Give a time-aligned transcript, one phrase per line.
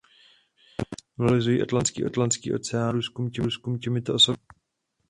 [0.77, 0.93] Vlny
[1.51, 1.61] symbolizují
[2.05, 4.59] Atlantský oceán a jeho průzkum těmito osobnostmi.